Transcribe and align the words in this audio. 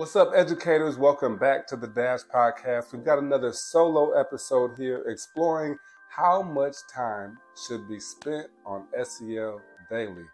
What's 0.00 0.16
up, 0.16 0.32
educators? 0.34 0.96
Welcome 0.96 1.36
back 1.36 1.66
to 1.66 1.76
the 1.76 1.86
Dash 1.86 2.20
Podcast. 2.34 2.94
We've 2.94 3.04
got 3.04 3.18
another 3.18 3.52
solo 3.52 4.18
episode 4.18 4.78
here 4.78 5.04
exploring 5.06 5.76
how 6.08 6.40
much 6.40 6.76
time 6.90 7.36
should 7.66 7.86
be 7.86 8.00
spent 8.00 8.46
on 8.64 8.86
SEL 9.04 9.60
daily. 9.90 10.24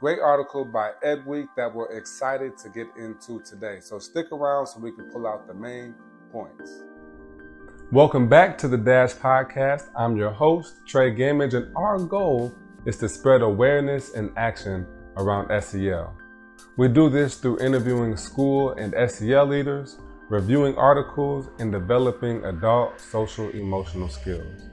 Great 0.00 0.18
article 0.18 0.64
by 0.64 0.90
Edweek 1.06 1.46
that 1.56 1.72
we're 1.72 1.96
excited 1.96 2.58
to 2.64 2.68
get 2.70 2.88
into 2.98 3.40
today. 3.42 3.78
So 3.78 4.00
stick 4.00 4.26
around 4.32 4.66
so 4.66 4.80
we 4.80 4.90
can 4.90 5.08
pull 5.12 5.28
out 5.28 5.46
the 5.46 5.54
main 5.54 5.94
points. 6.32 6.82
Welcome 7.92 8.28
back 8.28 8.58
to 8.58 8.66
the 8.66 8.76
Dash 8.76 9.14
Podcast. 9.14 9.88
I'm 9.96 10.16
your 10.16 10.32
host, 10.32 10.74
Trey 10.88 11.14
Gamage, 11.14 11.54
and 11.54 11.72
our 11.76 12.00
goal 12.00 12.52
is 12.86 12.96
to 12.96 13.08
spread 13.08 13.42
awareness 13.42 14.14
and 14.14 14.32
action 14.36 14.84
around 15.16 15.48
SEL. 15.62 16.18
We 16.82 16.88
do 16.88 17.08
this 17.08 17.36
through 17.36 17.60
interviewing 17.60 18.16
school 18.16 18.72
and 18.72 18.92
SEL 19.08 19.46
leaders, 19.46 19.98
reviewing 20.28 20.76
articles, 20.76 21.48
and 21.60 21.70
developing 21.70 22.44
adult 22.44 23.00
social 23.00 23.48
emotional 23.50 24.08
skills. 24.08 24.68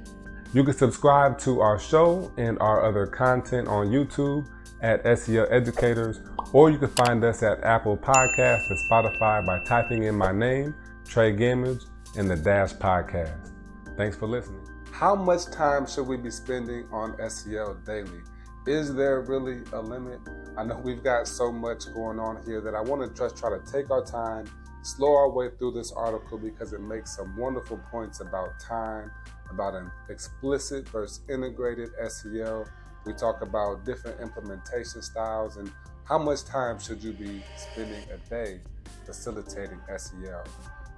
You 0.51 0.63
can 0.63 0.73
subscribe 0.73 1.37
to 1.41 1.61
our 1.61 1.77
show 1.77 2.31
and 2.35 2.57
our 2.61 2.83
other 2.83 3.05
content 3.05 3.67
on 3.67 3.89
YouTube 3.89 4.47
at 4.81 5.05
SEL 5.19 5.45
Educators, 5.51 6.19
or 6.51 6.71
you 6.71 6.79
can 6.79 6.89
find 6.89 7.23
us 7.23 7.43
at 7.43 7.63
Apple 7.63 7.95
Podcasts 7.95 8.67
and 8.67 8.79
Spotify 8.89 9.45
by 9.45 9.63
typing 9.63 10.05
in 10.05 10.15
my 10.15 10.31
name, 10.31 10.73
Trey 11.05 11.31
Gamage, 11.31 11.83
in 12.15 12.27
the 12.27 12.35
Dash 12.35 12.73
Podcast. 12.73 13.51
Thanks 13.97 14.17
for 14.17 14.25
listening. 14.25 14.67
How 14.91 15.13
much 15.13 15.45
time 15.51 15.85
should 15.85 16.07
we 16.07 16.17
be 16.17 16.31
spending 16.31 16.87
on 16.91 17.13
SEL 17.29 17.75
daily? 17.85 18.23
Is 18.67 18.93
there 18.93 19.21
really 19.21 19.61
a 19.71 19.79
limit? 19.79 20.19
I 20.57 20.63
know 20.63 20.77
we've 20.77 21.01
got 21.01 21.27
so 21.27 21.51
much 21.51 21.91
going 21.93 22.19
on 22.19 22.43
here 22.45 22.59
that 22.59 22.75
I 22.75 22.81
want 22.81 23.01
to 23.01 23.17
just 23.17 23.37
try 23.37 23.49
to 23.49 23.59
take 23.71 23.89
our 23.89 24.03
time, 24.03 24.45
slow 24.83 25.15
our 25.15 25.29
way 25.29 25.49
through 25.57 25.71
this 25.71 25.93
article 25.93 26.37
because 26.37 26.73
it 26.73 26.81
makes 26.81 27.15
some 27.15 27.37
wonderful 27.37 27.77
points 27.89 28.19
about 28.19 28.59
time, 28.59 29.11
about 29.49 29.75
an 29.75 29.89
explicit 30.09 30.87
versus 30.89 31.21
integrated 31.29 31.89
SEL. 32.09 32.67
We 33.05 33.13
talk 33.13 33.41
about 33.41 33.85
different 33.85 34.19
implementation 34.19 35.01
styles 35.01 35.55
and 35.55 35.71
how 36.03 36.17
much 36.17 36.43
time 36.43 36.79
should 36.79 37.01
you 37.01 37.13
be 37.13 37.41
spending 37.55 38.03
a 38.11 38.17
day 38.29 38.59
facilitating 39.05 39.79
SEL. 39.97 40.43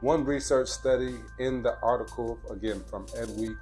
One 0.02 0.26
research 0.26 0.68
study 0.68 1.16
in 1.38 1.62
the 1.62 1.78
article, 1.84 2.40
again 2.50 2.82
from 2.90 3.06
Edweek, 3.08 3.56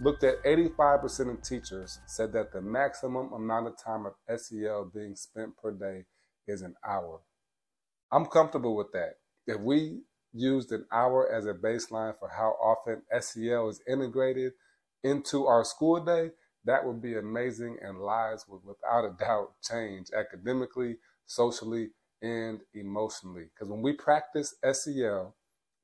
looked 0.00 0.24
at 0.24 0.42
85% 0.44 1.30
of 1.30 1.42
teachers 1.42 2.00
said 2.06 2.32
that 2.32 2.52
the 2.52 2.60
maximum 2.60 3.32
amount 3.32 3.66
of 3.68 3.74
time 3.82 4.06
of 4.06 4.40
SEL 4.40 4.90
being 4.94 5.16
spent 5.16 5.56
per 5.56 5.72
day 5.72 6.04
is 6.46 6.62
an 6.62 6.74
hour. 6.86 7.20
I'm 8.12 8.26
comfortable 8.26 8.76
with 8.76 8.92
that. 8.92 9.14
If 9.46 9.60
we 9.60 10.00
used 10.32 10.70
an 10.72 10.84
hour 10.92 11.30
as 11.32 11.46
a 11.46 11.54
baseline 11.54 12.18
for 12.18 12.28
how 12.28 12.56
often 12.62 13.02
SEL 13.20 13.68
is 13.68 13.80
integrated 13.88 14.52
into 15.02 15.46
our 15.46 15.64
school 15.64 16.04
day, 16.04 16.30
that 16.64 16.84
would 16.84 17.00
be 17.00 17.16
amazing 17.16 17.78
and 17.80 18.00
lives 18.00 18.44
would 18.48 18.62
without 18.64 19.04
a 19.04 19.16
doubt 19.18 19.52
change 19.62 20.08
academically, 20.16 20.96
socially, 21.26 21.90
and 22.22 22.60
emotionally. 22.74 23.44
Because 23.54 23.70
when 23.70 23.82
we 23.82 23.92
practice 23.92 24.54
SEL, 24.72 25.34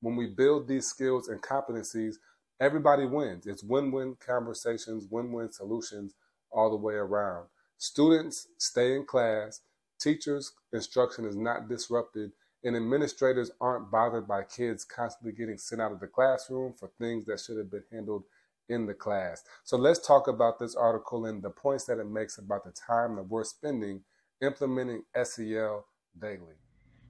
when 0.01 0.17
we 0.17 0.27
build 0.27 0.67
these 0.67 0.87
skills 0.87 1.29
and 1.29 1.41
competencies, 1.41 2.17
everybody 2.63 3.05
wins. 3.05 3.47
It's 3.47 3.65
win-win 3.65 4.17
conversations, 4.25 5.09
win-win 5.11 5.51
solutions 5.51 6.15
all 6.53 6.71
the 6.71 6.77
way 6.77 6.95
around. 6.95 7.47
Students 7.77 8.47
stay 8.59 8.95
in 8.95 9.05
class, 9.05 9.63
teachers' 10.01 10.53
instruction 10.73 11.25
is 11.25 11.35
not 11.37 11.69
disrupted, 11.69 12.31
and 12.63 12.77
administrators 12.77 13.51
aren't 13.61 13.91
bothered 13.91 14.29
by 14.29 14.45
kids 14.45 14.85
constantly 14.85 15.33
getting 15.33 15.59
sent 15.59 15.83
out 15.83 15.91
of 15.91 15.99
the 15.99 16.07
classroom 16.07 16.73
for 16.73 16.89
things 17.01 17.27
that 17.27 17.41
should 17.41 17.59
have 17.59 17.71
been 17.71 17.83
handled 17.91 18.23
in 18.69 18.87
the 18.87 18.95
class. 18.95 19.43
So 19.65 19.77
let's 19.77 20.07
talk 20.07 20.29
about 20.29 20.61
this 20.61 20.77
article 20.77 21.27
and 21.27 21.43
the 21.43 21.51
points 21.51 21.85
that 21.87 21.99
it 21.99 22.09
makes 22.09 22.39
about 22.39 22.63
the 22.63 22.71
time 22.71 23.17
that 23.17 23.25
we're 23.25 23.43
spending 23.43 24.03
implementing 24.41 25.03
SEL 25.25 25.85
daily. 26.21 26.62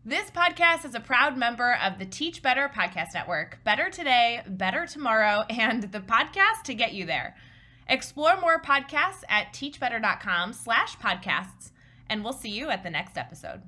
This 0.05 0.33
podcast 0.33 0.85
is 0.85 0.97
a 0.97 1.01
proud 1.01 1.39
member 1.39 1.79
of 1.81 2.01
the 2.01 2.05
Teach 2.05 2.43
Better 2.43 2.69
Podcast 2.69 3.15
Network. 3.15 3.63
Better 3.63 3.89
today, 3.89 4.41
better 4.49 4.85
tomorrow, 4.85 5.45
and 5.49 5.85
the 5.93 6.01
podcast 6.01 6.65
to 6.65 6.75
get 6.75 6.93
you 6.93 7.07
there. 7.07 7.37
Explore 7.89 8.41
more 8.41 8.61
podcasts 8.61 9.23
at 9.29 9.53
teachbetter.com 9.53 10.55
slash 10.55 10.97
podcasts, 10.97 11.71
and 12.11 12.25
we'll 12.25 12.33
see 12.33 12.49
you 12.49 12.69
at 12.69 12.83
the 12.83 12.91
next 12.91 13.17
episode. 13.17 13.63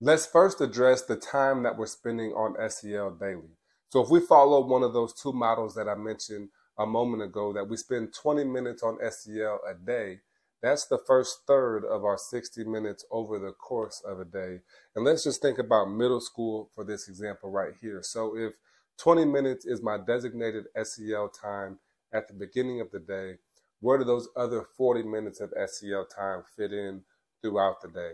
Let's 0.00 0.24
first 0.24 0.62
address 0.62 1.02
the 1.02 1.16
time 1.16 1.62
that 1.64 1.76
we're 1.76 1.84
spending 1.84 2.32
on 2.32 2.56
SEL 2.70 3.16
daily. 3.20 3.58
So 3.90 4.02
if 4.02 4.08
we 4.08 4.20
follow 4.20 4.66
one 4.66 4.82
of 4.82 4.94
those 4.94 5.12
two 5.12 5.34
models 5.34 5.74
that 5.74 5.90
I 5.90 5.94
mentioned 5.94 6.48
a 6.78 6.86
moment 6.86 7.22
ago, 7.22 7.52
that 7.52 7.68
we 7.68 7.76
spend 7.76 8.14
20 8.14 8.44
minutes 8.44 8.82
on 8.82 8.96
SEL 9.10 9.60
a 9.70 9.74
day, 9.74 10.20
that's 10.64 10.86
the 10.86 10.96
first 10.96 11.40
third 11.46 11.84
of 11.84 12.06
our 12.06 12.16
60 12.16 12.64
minutes 12.64 13.04
over 13.10 13.38
the 13.38 13.52
course 13.52 14.02
of 14.02 14.18
a 14.18 14.24
day. 14.24 14.60
And 14.96 15.04
let's 15.04 15.22
just 15.22 15.42
think 15.42 15.58
about 15.58 15.90
middle 15.90 16.22
school 16.22 16.70
for 16.74 16.84
this 16.84 17.06
example 17.06 17.50
right 17.50 17.74
here. 17.82 18.00
So 18.02 18.34
if 18.34 18.54
20 18.96 19.26
minutes 19.26 19.66
is 19.66 19.82
my 19.82 19.98
designated 19.98 20.64
SEL 20.82 21.28
time 21.28 21.80
at 22.14 22.28
the 22.28 22.32
beginning 22.34 22.80
of 22.80 22.90
the 22.92 22.98
day, 22.98 23.34
where 23.80 23.98
do 23.98 24.04
those 24.04 24.30
other 24.36 24.64
40 24.74 25.02
minutes 25.02 25.38
of 25.38 25.52
SEL 25.66 26.06
time 26.06 26.44
fit 26.56 26.72
in 26.72 27.02
throughout 27.42 27.82
the 27.82 27.88
day? 27.88 28.12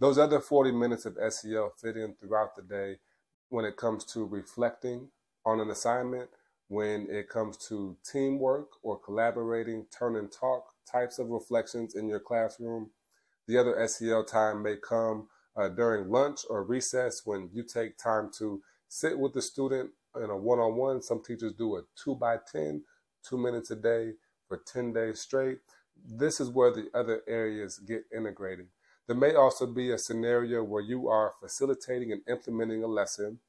Those 0.00 0.18
other 0.18 0.40
40 0.40 0.72
minutes 0.72 1.06
of 1.06 1.16
SEL 1.28 1.74
fit 1.80 1.96
in 1.96 2.16
throughout 2.20 2.56
the 2.56 2.62
day 2.62 2.96
when 3.50 3.64
it 3.64 3.76
comes 3.76 4.04
to 4.06 4.24
reflecting 4.24 5.10
on 5.46 5.60
an 5.60 5.70
assignment, 5.70 6.30
when 6.66 7.06
it 7.08 7.28
comes 7.28 7.56
to 7.68 7.96
teamwork 8.04 8.70
or 8.82 8.98
collaborating, 8.98 9.86
turn 9.96 10.16
and 10.16 10.32
talk 10.32 10.73
types 10.90 11.18
of 11.18 11.28
reflections 11.28 11.94
in 11.94 12.08
your 12.08 12.20
classroom. 12.20 12.90
The 13.46 13.58
other 13.58 13.86
SEL 13.86 14.24
time 14.24 14.62
may 14.62 14.76
come 14.76 15.28
uh, 15.56 15.68
during 15.68 16.10
lunch 16.10 16.40
or 16.48 16.64
recess 16.64 17.22
when 17.24 17.50
you 17.52 17.62
take 17.62 17.98
time 17.98 18.30
to 18.38 18.62
sit 18.88 19.18
with 19.18 19.34
the 19.34 19.42
student 19.42 19.90
in 20.16 20.30
a 20.30 20.36
one-on-one. 20.36 21.02
Some 21.02 21.22
teachers 21.22 21.52
do 21.52 21.76
a 21.76 21.82
two 21.96 22.14
by 22.14 22.38
10, 22.50 22.82
two 23.22 23.38
minutes 23.38 23.70
a 23.70 23.76
day 23.76 24.12
for 24.48 24.58
10 24.58 24.92
days 24.92 25.20
straight. 25.20 25.58
This 26.06 26.40
is 26.40 26.50
where 26.50 26.72
the 26.72 26.88
other 26.94 27.22
areas 27.28 27.78
get 27.78 28.04
integrated. 28.14 28.68
There 29.06 29.16
may 29.16 29.34
also 29.34 29.66
be 29.66 29.90
a 29.90 29.98
scenario 29.98 30.62
where 30.64 30.82
you 30.82 31.08
are 31.08 31.34
facilitating 31.40 32.12
and 32.12 32.22
implementing 32.28 32.82
a 32.82 32.86
lesson. 32.86 33.40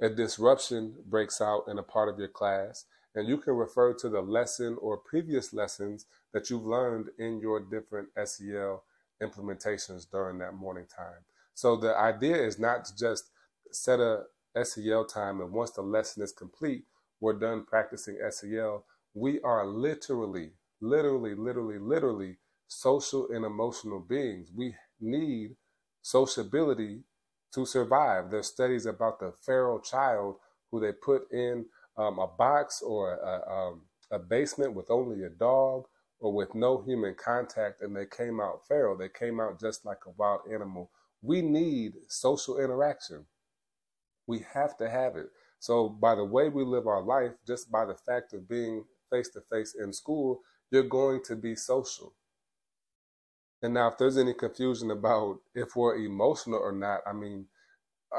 A 0.00 0.08
disruption 0.08 0.94
breaks 1.06 1.40
out 1.40 1.64
in 1.68 1.78
a 1.78 1.82
part 1.82 2.08
of 2.08 2.18
your 2.18 2.28
class, 2.28 2.84
and 3.16 3.26
you 3.26 3.38
can 3.38 3.54
refer 3.54 3.94
to 3.94 4.08
the 4.10 4.20
lesson 4.20 4.76
or 4.80 4.98
previous 4.98 5.52
lessons 5.54 6.06
that 6.32 6.50
you've 6.50 6.66
learned 6.66 7.08
in 7.18 7.40
your 7.40 7.58
different 7.58 8.08
SEL 8.24 8.84
implementations 9.22 10.08
during 10.10 10.38
that 10.38 10.54
morning 10.54 10.84
time. 10.94 11.24
So 11.54 11.76
the 11.76 11.96
idea 11.96 12.36
is 12.36 12.58
not 12.58 12.84
to 12.84 12.96
just 12.96 13.30
set 13.72 13.98
a 14.00 14.24
SEL 14.62 15.06
time 15.06 15.40
and 15.40 15.50
once 15.50 15.70
the 15.70 15.82
lesson 15.82 16.22
is 16.22 16.32
complete, 16.32 16.84
we're 17.20 17.38
done 17.38 17.64
practicing 17.64 18.18
SEL. 18.30 18.84
We 19.14 19.40
are 19.40 19.66
literally, 19.66 20.50
literally, 20.82 21.34
literally, 21.34 21.78
literally 21.78 22.36
social 22.68 23.28
and 23.32 23.46
emotional 23.46 24.00
beings. 24.00 24.50
We 24.54 24.74
need 25.00 25.56
sociability 26.02 27.00
to 27.54 27.64
survive. 27.64 28.30
There's 28.30 28.48
studies 28.48 28.84
about 28.84 29.20
the 29.20 29.32
feral 29.32 29.80
child 29.80 30.36
who 30.70 30.80
they 30.80 30.92
put 30.92 31.32
in 31.32 31.64
um, 31.96 32.18
a 32.18 32.26
box 32.26 32.82
or 32.82 33.14
a, 33.14 33.50
um, 33.50 33.82
a 34.10 34.18
basement 34.18 34.74
with 34.74 34.90
only 34.90 35.24
a 35.24 35.30
dog 35.30 35.86
or 36.18 36.32
with 36.32 36.54
no 36.54 36.82
human 36.82 37.14
contact 37.14 37.82
and 37.82 37.94
they 37.96 38.06
came 38.06 38.40
out 38.40 38.66
feral. 38.66 38.96
They 38.96 39.08
came 39.08 39.40
out 39.40 39.60
just 39.60 39.84
like 39.84 39.98
a 40.06 40.10
wild 40.16 40.40
animal. 40.52 40.90
We 41.22 41.42
need 41.42 41.94
social 42.08 42.58
interaction. 42.58 43.26
We 44.26 44.44
have 44.52 44.76
to 44.78 44.88
have 44.88 45.16
it. 45.16 45.28
So, 45.58 45.88
by 45.88 46.14
the 46.14 46.24
way 46.24 46.48
we 46.48 46.64
live 46.64 46.86
our 46.86 47.02
life, 47.02 47.32
just 47.46 47.70
by 47.70 47.86
the 47.86 47.94
fact 47.94 48.34
of 48.34 48.48
being 48.48 48.84
face 49.10 49.28
to 49.30 49.40
face 49.40 49.74
in 49.74 49.92
school, 49.92 50.40
you're 50.70 50.82
going 50.82 51.22
to 51.24 51.36
be 51.36 51.54
social. 51.56 52.12
And 53.62 53.74
now, 53.74 53.88
if 53.88 53.98
there's 53.98 54.18
any 54.18 54.34
confusion 54.34 54.90
about 54.90 55.40
if 55.54 55.74
we're 55.74 55.96
emotional 55.96 56.58
or 56.58 56.72
not, 56.72 57.00
I 57.06 57.12
mean, 57.12 57.46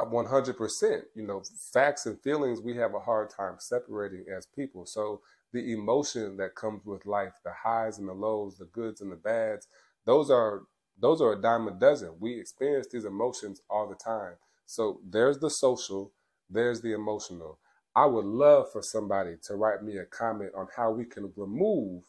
100%, 0.05 1.01
uh, 1.01 1.05
you 1.15 1.25
know, 1.25 1.43
facts 1.73 2.05
and 2.05 2.19
feelings, 2.21 2.61
we 2.61 2.75
have 2.75 2.93
a 2.93 2.99
hard 2.99 3.29
time 3.29 3.55
separating 3.59 4.25
as 4.35 4.45
people. 4.45 4.85
So, 4.85 5.21
the 5.53 5.73
emotion 5.73 6.37
that 6.37 6.55
comes 6.55 6.85
with 6.85 7.05
life, 7.05 7.33
the 7.43 7.51
highs 7.53 7.97
and 7.99 8.07
the 8.07 8.13
lows, 8.13 8.57
the 8.57 8.65
goods 8.65 9.01
and 9.01 9.11
the 9.11 9.15
bads, 9.15 9.67
those 10.05 10.29
are 10.29 10.63
those 10.99 11.21
are 11.21 11.33
a 11.33 11.41
dime 11.41 11.67
a 11.67 11.71
dozen. 11.71 12.15
We 12.19 12.39
experience 12.39 12.87
these 12.91 13.05
emotions 13.05 13.61
all 13.69 13.87
the 13.87 13.95
time. 13.95 14.33
So 14.65 14.99
there's 15.07 15.37
the 15.39 15.49
social, 15.49 16.11
there's 16.49 16.81
the 16.81 16.93
emotional. 16.93 17.59
I 17.95 18.05
would 18.05 18.25
love 18.25 18.71
for 18.71 18.81
somebody 18.81 19.35
to 19.43 19.55
write 19.55 19.83
me 19.83 19.97
a 19.97 20.05
comment 20.05 20.51
on 20.55 20.67
how 20.75 20.91
we 20.91 21.05
can 21.05 21.31
remove 21.35 22.03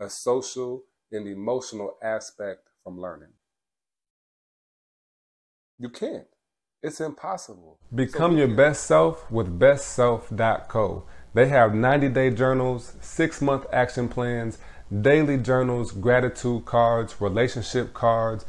a 0.00 0.08
social 0.10 0.84
and 1.10 1.26
emotional 1.26 1.96
aspect 2.02 2.68
from 2.82 3.00
learning. 3.00 3.32
You 5.78 5.88
can't. 5.88 6.26
It's 6.84 7.00
impossible. 7.00 7.78
Become 7.94 8.32
so 8.32 8.38
your 8.38 8.46
can. 8.48 8.56
best 8.56 8.84
self 8.84 9.30
with 9.30 9.58
bestself.co. 9.58 11.04
They 11.32 11.48
have 11.48 11.74
90 11.74 12.08
day 12.10 12.28
journals, 12.28 12.92
six 13.00 13.40
month 13.40 13.64
action 13.72 14.06
plans, 14.06 14.58
daily 15.00 15.38
journals, 15.38 15.92
gratitude 15.92 16.66
cards, 16.66 17.22
relationship 17.22 17.94
cards, 17.94 18.44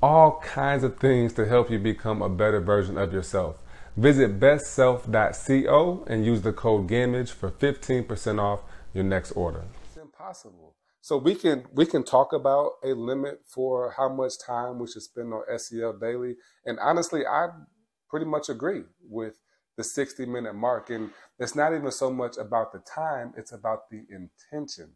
all 0.00 0.40
kinds 0.44 0.84
of 0.84 0.98
things 0.98 1.32
to 1.32 1.44
help 1.44 1.72
you 1.72 1.80
become 1.80 2.22
a 2.22 2.28
better 2.28 2.60
version 2.60 2.96
of 2.96 3.12
yourself. 3.12 3.56
Visit 3.96 4.38
bestself.co 4.38 6.04
and 6.06 6.24
use 6.24 6.42
the 6.42 6.52
code 6.52 6.86
GAMAGE 6.86 7.32
for 7.32 7.50
15% 7.50 8.40
off 8.40 8.60
your 8.94 9.04
next 9.04 9.32
order. 9.32 9.64
It's 9.88 9.96
impossible. 9.96 10.76
So 11.04 11.16
we 11.16 11.34
can 11.34 11.64
we 11.72 11.84
can 11.84 12.04
talk 12.04 12.32
about 12.32 12.74
a 12.84 12.94
limit 12.94 13.40
for 13.52 13.92
how 13.96 14.08
much 14.08 14.34
time 14.38 14.78
we 14.78 14.86
should 14.86 15.02
spend 15.02 15.32
on 15.34 15.42
SEL 15.58 15.94
daily. 15.94 16.36
And 16.64 16.78
honestly, 16.78 17.26
I 17.26 17.48
pretty 18.12 18.26
much 18.26 18.50
agree 18.50 18.82
with 19.08 19.38
the 19.78 19.82
60 19.82 20.26
minute 20.26 20.54
mark. 20.54 20.90
And 20.90 21.10
it's 21.38 21.56
not 21.56 21.74
even 21.74 21.90
so 21.90 22.10
much 22.10 22.36
about 22.36 22.70
the 22.70 22.80
time, 22.80 23.32
it's 23.38 23.52
about 23.52 23.88
the 23.90 24.04
intention. 24.10 24.90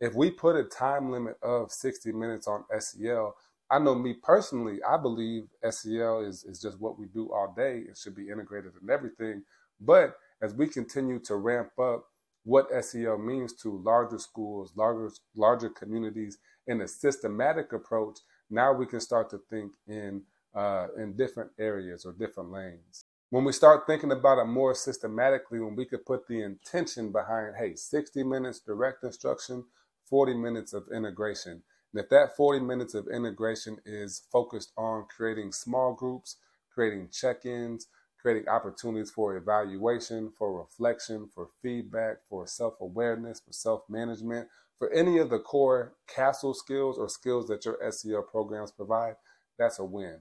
If 0.00 0.14
we 0.14 0.30
put 0.30 0.54
a 0.54 0.64
time 0.64 1.10
limit 1.10 1.38
of 1.42 1.72
60 1.72 2.12
minutes 2.12 2.46
on 2.46 2.64
SEL, 2.78 3.34
I 3.70 3.78
know 3.78 3.94
me 3.94 4.14
personally, 4.22 4.80
I 4.86 4.98
believe 4.98 5.44
SEL 5.70 6.20
is, 6.20 6.44
is 6.44 6.60
just 6.60 6.78
what 6.78 6.98
we 6.98 7.06
do 7.06 7.32
all 7.32 7.54
day. 7.56 7.84
It 7.88 7.96
should 7.96 8.14
be 8.14 8.28
integrated 8.28 8.72
in 8.80 8.90
everything. 8.90 9.44
But 9.80 10.16
as 10.42 10.52
we 10.52 10.68
continue 10.68 11.20
to 11.20 11.36
ramp 11.36 11.70
up 11.78 12.04
what 12.44 12.68
SEL 12.84 13.16
means 13.16 13.54
to 13.62 13.82
larger 13.82 14.18
schools, 14.18 14.72
larger, 14.76 15.10
larger 15.34 15.70
communities 15.70 16.36
in 16.66 16.82
a 16.82 16.88
systematic 16.88 17.72
approach, 17.72 18.18
now 18.50 18.74
we 18.74 18.84
can 18.84 19.00
start 19.00 19.30
to 19.30 19.40
think 19.50 19.72
in, 19.86 20.22
uh, 20.54 20.88
in 20.96 21.16
different 21.16 21.50
areas 21.58 22.04
or 22.04 22.12
different 22.12 22.50
lanes. 22.50 23.04
When 23.30 23.44
we 23.44 23.52
start 23.52 23.86
thinking 23.86 24.12
about 24.12 24.38
it 24.38 24.46
more 24.46 24.74
systematically, 24.74 25.60
when 25.60 25.76
we 25.76 25.84
could 25.84 26.06
put 26.06 26.26
the 26.26 26.42
intention 26.42 27.12
behind, 27.12 27.56
hey, 27.58 27.74
60 27.74 28.24
minutes 28.24 28.60
direct 28.60 29.04
instruction, 29.04 29.64
40 30.08 30.34
minutes 30.34 30.72
of 30.72 30.84
integration 30.94 31.62
and 31.92 32.02
if 32.02 32.10
that 32.10 32.36
40 32.36 32.60
minutes 32.60 32.94
of 32.94 33.08
integration 33.08 33.78
is 33.84 34.22
focused 34.30 34.72
on 34.76 35.06
creating 35.14 35.52
small 35.52 35.94
groups, 35.94 36.36
creating 36.72 37.08
check 37.10 37.46
ins, 37.46 37.86
creating 38.20 38.48
opportunities 38.48 39.10
for 39.10 39.36
evaluation, 39.36 40.30
for 40.36 40.58
reflection, 40.58 41.28
for 41.34 41.48
feedback, 41.62 42.18
for 42.28 42.46
self 42.46 42.74
awareness, 42.80 43.40
for 43.40 43.52
self 43.52 43.82
management, 43.88 44.48
for 44.78 44.90
any 44.92 45.18
of 45.18 45.30
the 45.30 45.38
core 45.38 45.94
CASEL 46.14 46.54
skills 46.54 46.98
or 46.98 47.08
skills 47.08 47.48
that 47.48 47.64
your 47.64 47.78
SEL 47.90 48.22
programs 48.22 48.70
provide, 48.70 49.14
that's 49.58 49.78
a 49.78 49.84
win. 49.84 50.18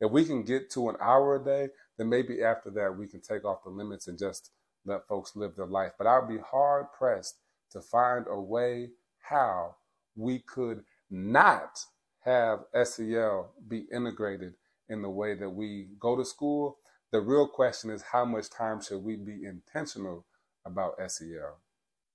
If 0.00 0.10
we 0.10 0.24
can 0.24 0.42
get 0.44 0.70
to 0.70 0.88
an 0.88 0.96
hour 1.00 1.36
a 1.36 1.44
day, 1.44 1.68
then 1.96 2.08
maybe 2.08 2.42
after 2.42 2.70
that 2.70 2.96
we 2.96 3.06
can 3.06 3.20
take 3.20 3.44
off 3.44 3.64
the 3.64 3.70
limits 3.70 4.08
and 4.08 4.18
just 4.18 4.50
let 4.84 5.06
folks 5.06 5.36
live 5.36 5.56
their 5.56 5.66
life. 5.66 5.92
But 5.96 6.06
I'd 6.06 6.28
be 6.28 6.38
hard 6.38 6.86
pressed 6.96 7.38
to 7.70 7.80
find 7.80 8.26
a 8.28 8.40
way 8.40 8.90
how 9.20 9.76
we 10.16 10.40
could 10.40 10.84
not 11.10 11.80
have 12.24 12.60
SEL 12.84 13.52
be 13.68 13.84
integrated 13.92 14.54
in 14.88 15.02
the 15.02 15.10
way 15.10 15.34
that 15.34 15.50
we 15.50 15.88
go 15.98 16.16
to 16.16 16.24
school. 16.24 16.78
The 17.12 17.20
real 17.20 17.46
question 17.46 17.90
is 17.90 18.02
how 18.02 18.24
much 18.24 18.50
time 18.50 18.80
should 18.82 19.02
we 19.02 19.16
be 19.16 19.44
intentional 19.44 20.26
about 20.64 20.98
SEL? 21.10 21.58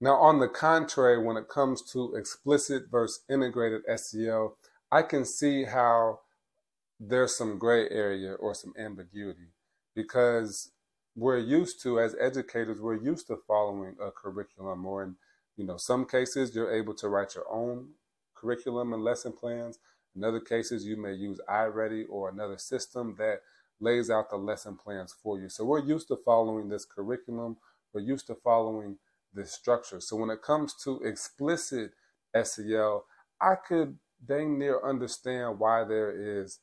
Now, 0.02 0.16
on 0.16 0.40
the 0.40 0.48
contrary, 0.48 1.22
when 1.22 1.38
it 1.38 1.50
comes 1.50 1.82
to 1.92 2.16
explicit 2.16 2.84
versus 2.90 3.24
integrated 3.30 3.82
SEL, 4.00 4.58
I 4.92 5.02
can 5.02 5.26
see 5.26 5.66
how 5.66 6.22
there's 7.00 7.38
some 7.38 7.58
gray 7.58 7.88
area 7.90 8.34
or 8.34 8.54
some 8.54 8.74
ambiguity 8.78 9.54
because 9.96 10.72
we're 11.16 11.38
used 11.38 11.82
to, 11.84 12.00
as 12.00 12.16
educators, 12.20 12.80
we're 12.80 13.02
used 13.02 13.28
to 13.28 13.38
following 13.48 13.96
a 14.02 14.12
curriculum 14.12 14.86
or 14.86 15.04
in 15.04 15.16
you 15.60 15.66
know, 15.66 15.76
some 15.78 16.06
cases 16.06 16.56
you're 16.56 16.74
able 16.74 16.94
to 16.94 17.10
write 17.10 17.36
your 17.36 17.44
own 17.52 17.90
curriculum 18.34 18.94
and 18.94 19.04
lesson 19.04 19.34
plans. 19.34 19.78
In 20.16 20.24
other 20.24 20.40
cases, 20.40 20.86
you 20.86 20.96
may 20.96 21.14
use 21.14 21.42
iReady 21.50 22.06
or 22.10 22.30
another 22.30 22.58
system 22.58 23.16
that 23.20 23.42
lays 23.82 24.10
out 24.10 24.30
the 24.30 24.38
lesson 24.38 24.78
plans 24.78 25.14
for 25.22 25.38
you. 25.38 25.50
So 25.50 25.66
we're 25.66 25.86
used 25.86 26.08
to 26.08 26.16
following 26.16 26.70
this 26.70 26.86
curriculum. 26.86 27.58
We're 27.94 28.02
used 28.02 28.28
to 28.28 28.36
following 28.36 29.00
this 29.34 29.52
structure. 29.52 30.00
So 30.00 30.16
when 30.16 30.30
it 30.30 30.42
comes 30.42 30.74
to 30.86 31.02
explicit 31.02 31.92
SEL, 32.42 33.04
I 33.42 33.56
could 33.56 33.98
dang 34.26 34.58
near 34.58 34.80
understand 34.82 35.60
why 35.60 35.84
there 35.84 36.42
is 36.42 36.60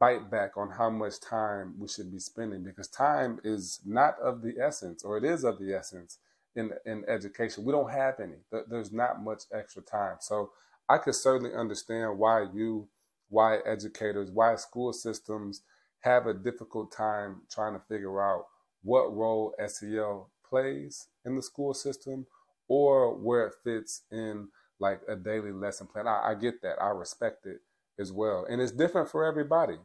bite 0.00 0.30
back 0.30 0.56
on 0.56 0.70
how 0.70 0.90
much 0.90 1.20
time 1.20 1.74
we 1.78 1.86
should 1.86 2.10
be 2.10 2.18
spending 2.18 2.64
because 2.64 2.88
time 2.88 3.38
is 3.44 3.80
not 3.86 4.18
of 4.20 4.42
the 4.42 4.54
essence 4.60 5.04
or 5.04 5.18
it 5.18 5.24
is 5.24 5.44
of 5.44 5.60
the 5.60 5.74
essence 5.74 6.18
in 6.56 6.72
in 6.86 7.04
education. 7.08 7.64
We 7.64 7.72
don't 7.72 7.92
have 7.92 8.18
any. 8.20 8.36
There's 8.68 8.92
not 8.92 9.22
much 9.22 9.44
extra 9.54 9.82
time. 9.82 10.16
So 10.20 10.50
I 10.88 10.98
could 10.98 11.14
certainly 11.14 11.54
understand 11.54 12.18
why 12.18 12.46
you, 12.52 12.88
why 13.28 13.58
educators, 13.66 14.30
why 14.32 14.56
school 14.56 14.92
systems 14.92 15.62
have 16.00 16.26
a 16.26 16.34
difficult 16.34 16.92
time 16.92 17.42
trying 17.50 17.74
to 17.74 17.86
figure 17.88 18.22
out 18.22 18.46
what 18.82 19.14
role 19.14 19.54
SEL 19.68 20.30
plays 20.48 21.08
in 21.26 21.36
the 21.36 21.42
school 21.42 21.74
system 21.74 22.26
or 22.68 23.14
where 23.14 23.46
it 23.46 23.54
fits 23.62 24.02
in 24.10 24.48
like 24.80 25.02
a 25.08 25.16
daily 25.16 25.52
lesson 25.52 25.86
plan. 25.86 26.08
I, 26.08 26.30
I 26.30 26.34
get 26.34 26.62
that. 26.62 26.82
I 26.82 26.88
respect 26.88 27.46
it 27.46 27.60
as 28.00 28.10
well. 28.12 28.46
And 28.48 28.62
it's 28.62 28.72
different 28.72 29.10
for 29.10 29.24
everybody. 29.24 29.76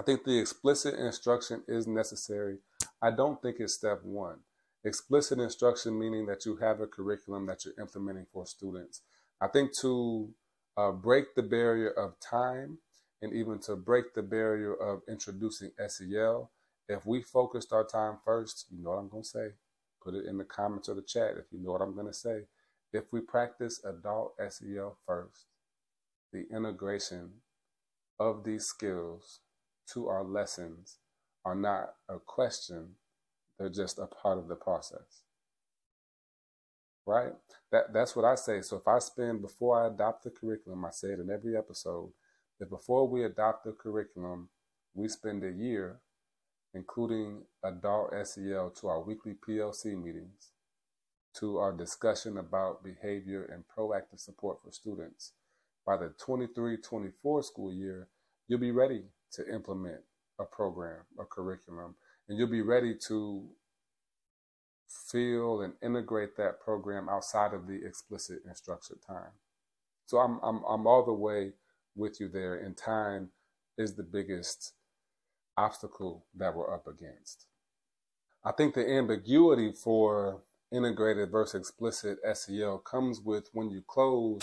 I 0.00 0.02
think 0.02 0.24
the 0.24 0.38
explicit 0.38 0.94
instruction 0.94 1.62
is 1.68 1.86
necessary. 1.86 2.56
I 3.02 3.10
don't 3.10 3.42
think 3.42 3.56
it's 3.60 3.74
step 3.74 4.00
one. 4.02 4.38
Explicit 4.82 5.38
instruction 5.38 5.98
meaning 5.98 6.24
that 6.24 6.46
you 6.46 6.56
have 6.56 6.80
a 6.80 6.86
curriculum 6.86 7.44
that 7.48 7.66
you're 7.66 7.78
implementing 7.78 8.24
for 8.32 8.46
students. 8.46 9.02
I 9.42 9.48
think 9.48 9.76
to 9.80 10.30
uh, 10.78 10.92
break 10.92 11.34
the 11.34 11.42
barrier 11.42 11.90
of 11.90 12.14
time 12.18 12.78
and 13.20 13.34
even 13.34 13.58
to 13.66 13.76
break 13.76 14.14
the 14.14 14.22
barrier 14.22 14.72
of 14.72 15.02
introducing 15.06 15.72
SEL, 15.86 16.50
if 16.88 17.04
we 17.04 17.20
focused 17.20 17.70
our 17.70 17.84
time 17.84 18.20
first, 18.24 18.68
you 18.70 18.82
know 18.82 18.92
what 18.92 19.00
I'm 19.00 19.10
going 19.10 19.24
to 19.24 19.28
say. 19.28 19.48
Put 20.02 20.14
it 20.14 20.24
in 20.24 20.38
the 20.38 20.44
comments 20.44 20.88
or 20.88 20.94
the 20.94 21.02
chat 21.02 21.34
if 21.36 21.52
you 21.52 21.62
know 21.62 21.72
what 21.72 21.82
I'm 21.82 21.94
going 21.94 22.06
to 22.06 22.14
say. 22.14 22.44
If 22.94 23.04
we 23.12 23.20
practice 23.20 23.84
adult 23.84 24.32
SEL 24.48 24.96
first, 25.06 25.44
the 26.32 26.46
integration 26.50 27.32
of 28.18 28.44
these 28.44 28.64
skills 28.64 29.40
to 29.94 30.08
our 30.08 30.24
lessons 30.24 30.98
are 31.44 31.54
not 31.54 31.94
a 32.08 32.18
question, 32.18 32.94
they're 33.58 33.68
just 33.68 33.98
a 33.98 34.06
part 34.06 34.38
of 34.38 34.48
the 34.48 34.54
process. 34.54 35.22
Right? 37.06 37.32
That 37.72 37.92
that's 37.92 38.14
what 38.14 38.24
I 38.24 38.34
say. 38.34 38.62
So 38.62 38.76
if 38.76 38.86
I 38.86 38.98
spend 38.98 39.42
before 39.42 39.82
I 39.82 39.88
adopt 39.88 40.24
the 40.24 40.30
curriculum, 40.30 40.84
I 40.84 40.90
say 40.90 41.08
it 41.08 41.20
in 41.20 41.30
every 41.30 41.56
episode, 41.56 42.12
that 42.58 42.70
before 42.70 43.08
we 43.08 43.24
adopt 43.24 43.64
the 43.64 43.72
curriculum, 43.72 44.48
we 44.94 45.08
spend 45.08 45.42
a 45.44 45.50
year 45.50 46.00
including 46.74 47.42
adult 47.64 48.12
SEL 48.24 48.70
to 48.70 48.88
our 48.88 49.02
weekly 49.02 49.34
PLC 49.34 50.00
meetings, 50.00 50.52
to 51.34 51.58
our 51.58 51.72
discussion 51.72 52.38
about 52.38 52.84
behavior 52.84 53.44
and 53.52 53.64
proactive 53.76 54.20
support 54.20 54.58
for 54.62 54.70
students. 54.70 55.32
By 55.84 55.96
the 55.96 56.14
23 56.24 56.76
24 56.76 57.42
school 57.42 57.72
year, 57.72 58.08
you'll 58.46 58.60
be 58.60 58.70
ready 58.70 59.02
to 59.32 59.52
implement 59.52 60.00
a 60.38 60.44
program, 60.44 61.00
a 61.18 61.24
curriculum, 61.24 61.94
and 62.28 62.38
you'll 62.38 62.48
be 62.48 62.62
ready 62.62 62.94
to 63.08 63.46
feel 64.88 65.60
and 65.62 65.74
integrate 65.82 66.36
that 66.36 66.60
program 66.60 67.08
outside 67.08 67.52
of 67.52 67.66
the 67.66 67.84
explicit 67.84 68.40
and 68.46 68.56
structured 68.56 68.98
time. 69.06 69.32
So 70.06 70.18
I'm, 70.18 70.40
I'm, 70.42 70.62
I'm 70.68 70.86
all 70.86 71.04
the 71.04 71.12
way 71.12 71.52
with 71.94 72.20
you 72.20 72.28
there, 72.28 72.56
and 72.56 72.76
time 72.76 73.30
is 73.78 73.94
the 73.94 74.02
biggest 74.02 74.72
obstacle 75.56 76.24
that 76.36 76.54
we're 76.54 76.74
up 76.74 76.86
against. 76.86 77.46
I 78.44 78.52
think 78.52 78.74
the 78.74 78.88
ambiguity 78.88 79.72
for 79.72 80.42
integrated 80.72 81.30
versus 81.30 81.60
explicit 81.60 82.18
SEL 82.32 82.78
comes 82.78 83.20
with 83.20 83.50
when 83.52 83.70
you 83.70 83.82
close 83.86 84.40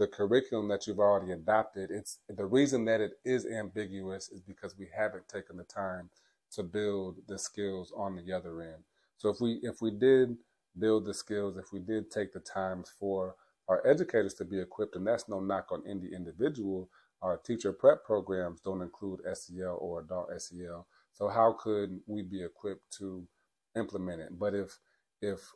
the 0.00 0.06
curriculum 0.06 0.66
that 0.68 0.86
you've 0.86 0.98
already 0.98 1.30
adopted. 1.30 1.90
It's 1.90 2.20
the 2.26 2.46
reason 2.46 2.86
that 2.86 3.02
it 3.02 3.12
is 3.22 3.44
ambiguous 3.44 4.30
is 4.30 4.40
because 4.40 4.74
we 4.78 4.88
haven't 4.96 5.28
taken 5.28 5.58
the 5.58 5.64
time 5.64 6.08
to 6.52 6.62
build 6.62 7.16
the 7.28 7.38
skills 7.38 7.92
on 7.94 8.16
the 8.16 8.32
other 8.32 8.62
end. 8.62 8.82
So 9.18 9.28
if 9.28 9.42
we 9.42 9.60
if 9.62 9.82
we 9.82 9.90
did 9.90 10.38
build 10.78 11.04
the 11.04 11.12
skills, 11.12 11.58
if 11.58 11.70
we 11.70 11.80
did 11.80 12.10
take 12.10 12.32
the 12.32 12.40
time 12.40 12.82
for 12.98 13.34
our 13.68 13.86
educators 13.86 14.32
to 14.34 14.44
be 14.46 14.58
equipped, 14.58 14.96
and 14.96 15.06
that's 15.06 15.28
no 15.28 15.38
knock 15.38 15.70
on 15.70 15.82
any 15.86 16.08
individual, 16.16 16.88
our 17.20 17.36
teacher 17.36 17.70
prep 17.70 18.02
programs 18.02 18.62
don't 18.62 18.80
include 18.80 19.20
SEL 19.34 19.76
or 19.78 20.00
adult 20.00 20.30
SEL. 20.40 20.86
So 21.12 21.28
how 21.28 21.56
could 21.60 22.00
we 22.06 22.22
be 22.22 22.42
equipped 22.42 22.90
to 23.00 23.28
implement 23.76 24.22
it? 24.22 24.38
But 24.38 24.54
if 24.54 24.78
if 25.20 25.52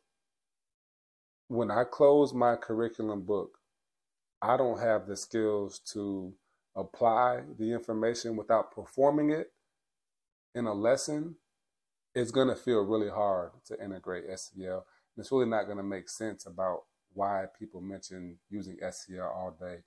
when 1.49 1.71
I 1.71 1.85
close 1.85 2.35
my 2.35 2.57
curriculum 2.57 3.23
book, 3.23 3.59
I 4.45 4.59
don't 4.59 4.79
have 4.79 5.07
the 5.07 5.17
skills 5.17 5.79
to 5.93 6.35
apply 6.77 7.41
the 7.59 7.73
information 7.73 8.37
without 8.37 8.73
performing 8.73 9.31
it, 9.31 9.53
in 10.55 10.67
a 10.67 10.75
lesson, 10.75 11.37
it's 12.15 12.31
going 12.31 12.49
to 12.49 12.55
feel 12.55 12.85
really 12.85 13.09
hard 13.09 13.53
to 13.67 13.83
integrate 13.83 14.25
SEL. 14.39 14.85
And 15.17 15.23
it's 15.23 15.33
really 15.33 15.47
not 15.47 15.65
going 15.65 15.79
to 15.79 15.83
make 15.83 16.11
sense 16.11 16.45
about 16.45 16.83
why 17.15 17.47
people 17.59 17.81
mention 17.81 18.37
using 18.51 18.77
SEL 18.91 19.23
all 19.23 19.57
day 19.59 19.79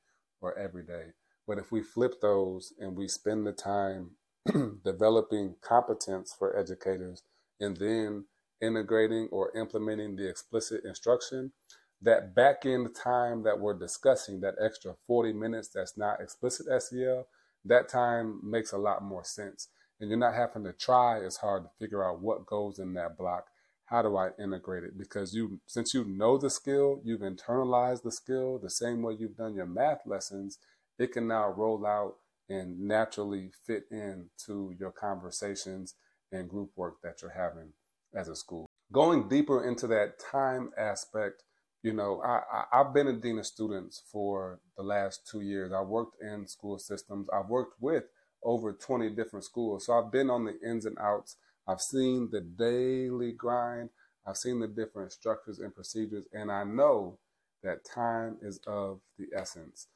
or 0.41 0.57
every 0.57 0.83
day. 0.83 1.11
But 1.47 1.59
if 1.59 1.71
we 1.71 1.83
flip 1.83 2.19
those 2.19 2.73
and 2.79 2.95
we 2.95 3.07
spend 3.07 3.45
the 3.45 3.53
time 3.53 4.11
developing 4.83 5.55
competence 5.61 6.35
for 6.37 6.57
educators 6.57 7.21
and 7.59 7.77
then 7.77 8.25
integrating 8.59 9.27
or 9.31 9.55
implementing 9.55 10.15
the 10.15 10.27
explicit 10.27 10.81
instruction, 10.83 11.51
that 12.01 12.35
back 12.35 12.65
end 12.65 12.89
time 12.95 13.43
that 13.43 13.59
we're 13.59 13.77
discussing, 13.77 14.39
that 14.41 14.55
extra 14.63 14.95
40 15.07 15.33
minutes 15.33 15.69
that's 15.69 15.97
not 15.97 16.21
explicit 16.21 16.67
SEL, 16.81 17.27
that 17.65 17.89
time 17.89 18.39
makes 18.43 18.71
a 18.71 18.77
lot 18.77 19.03
more 19.03 19.23
sense. 19.23 19.69
And 19.99 20.09
you're 20.09 20.19
not 20.19 20.35
having 20.35 20.63
to 20.63 20.73
try 20.73 21.23
as 21.23 21.37
hard 21.37 21.63
to 21.63 21.69
figure 21.79 22.07
out 22.07 22.21
what 22.21 22.45
goes 22.45 22.77
in 22.77 22.93
that 22.93 23.17
block. 23.17 23.47
How 23.85 24.01
do 24.01 24.15
I 24.15 24.29
integrate 24.39 24.83
it? 24.83 24.97
Because 24.97 25.33
you, 25.33 25.59
since 25.65 25.93
you 25.93 26.05
know 26.05 26.37
the 26.37 26.49
skill, 26.49 27.01
you've 27.03 27.21
internalized 27.21 28.03
the 28.03 28.11
skill 28.11 28.59
the 28.59 28.69
same 28.69 29.01
way 29.01 29.15
you've 29.17 29.37
done 29.37 29.55
your 29.55 29.65
math 29.65 30.01
lessons, 30.05 30.59
it 30.99 31.13
can 31.13 31.27
now 31.27 31.49
roll 31.49 31.85
out 31.85 32.15
and 32.49 32.79
naturally 32.79 33.51
fit 33.65 33.83
into 33.91 34.73
your 34.79 34.91
conversations 34.91 35.95
and 36.31 36.49
group 36.49 36.71
work 36.75 36.95
that 37.03 37.21
you're 37.21 37.31
having 37.31 37.73
as 38.13 38.27
a 38.27 38.35
school. 38.35 38.67
Going 38.91 39.27
deeper 39.27 39.67
into 39.67 39.87
that 39.87 40.19
time 40.19 40.71
aspect, 40.77 41.43
you 41.83 41.93
know, 41.93 42.21
I, 42.23 42.41
I, 42.73 42.77
have 42.79 42.93
been 42.93 43.07
a 43.07 43.13
dean 43.13 43.39
of 43.39 43.45
students 43.45 44.01
for 44.11 44.59
the 44.75 44.83
last 44.83 45.27
two 45.29 45.41
years. 45.41 45.71
I 45.71 45.81
worked 45.81 46.21
in 46.21 46.47
school 46.47 46.79
systems. 46.79 47.27
I've 47.31 47.49
worked 47.49 47.75
with 47.79 48.03
over 48.43 48.73
20 48.73 49.11
different 49.11 49.45
schools. 49.45 49.85
So 49.85 49.93
I've 49.93 50.11
been 50.11 50.29
on 50.29 50.45
the 50.45 50.59
ins 50.67 50.85
and 50.85 50.97
outs. 50.99 51.37
I've 51.67 51.81
seen 51.81 52.29
the 52.31 52.41
daily 52.41 53.31
grind. 53.31 53.89
I've 54.25 54.37
seen 54.37 54.59
the 54.59 54.67
different 54.67 55.11
structures 55.11 55.59
and 55.59 55.73
procedures. 55.73 56.25
And 56.33 56.51
I 56.51 56.63
know 56.63 57.19
that 57.63 57.85
time 57.85 58.37
is 58.41 58.59
of 58.67 58.99
the 59.17 59.27
essence. 59.35 59.87